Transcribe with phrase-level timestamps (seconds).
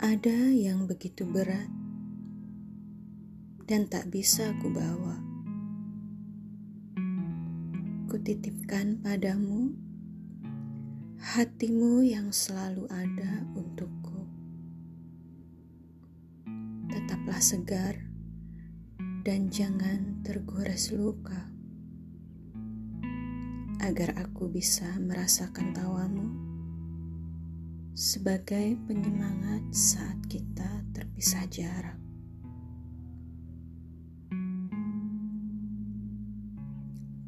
[0.00, 1.68] Ada yang begitu berat
[3.68, 5.20] dan tak bisa ku bawa.
[8.08, 9.76] Kutitipkan padamu
[11.20, 14.24] hatimu yang selalu ada untukku.
[16.88, 18.00] Tetaplah segar
[19.20, 21.52] dan jangan tergores luka
[23.84, 26.49] agar aku bisa merasakan tawamu
[27.90, 31.98] sebagai penyemangat saat kita terpisah jarak.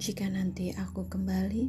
[0.03, 1.65] Jika nanti aku kembali,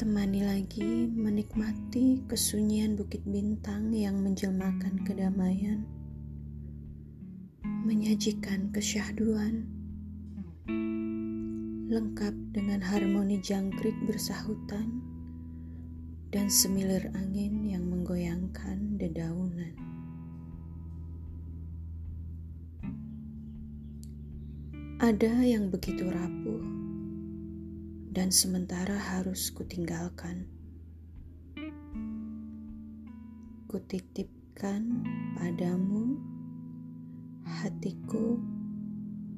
[0.00, 5.84] temani lagi menikmati kesunyian bukit bintang yang menjelmakan kedamaian,
[7.84, 9.68] menyajikan kesyahduan,
[11.92, 15.13] lengkap dengan harmoni jangkrik bersahutan
[16.34, 19.70] dan semilir angin yang menggoyangkan dedaunan.
[24.98, 26.58] Ada yang begitu rapuh
[28.10, 30.50] dan sementara harus kutinggalkan.
[33.70, 35.06] Kutitipkan
[35.38, 36.18] padamu
[37.46, 38.42] hatiku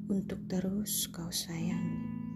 [0.09, 2.26] untuk terus kau sayangi.